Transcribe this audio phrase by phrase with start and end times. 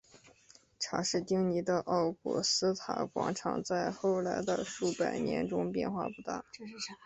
[0.79, 6.43] 查士丁尼的奥古斯塔广场在后来的数百年中变化不大。